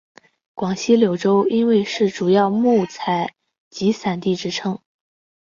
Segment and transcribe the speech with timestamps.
[0.55, 3.35] 广西柳州因为是主要木材
[3.69, 4.81] 集散地之称。